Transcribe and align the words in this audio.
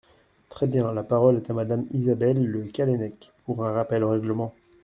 Très 0.49 0.65
bien! 0.65 0.91
La 0.93 1.03
parole 1.03 1.35
est 1.35 1.49
à 1.51 1.53
Madame 1.53 1.85
Isabelle 1.93 2.43
Le 2.43 2.63
Callennec, 2.63 3.31
pour 3.45 3.63
un 3.63 3.71
rappel 3.71 4.03
au 4.03 4.09
règlement. 4.09 4.55